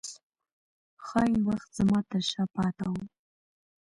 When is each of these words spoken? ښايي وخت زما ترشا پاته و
ښايي 1.05 1.37
وخت 1.47 1.69
زما 1.77 1.99
ترشا 2.09 2.43
پاته 2.55 2.85
و 2.91 2.95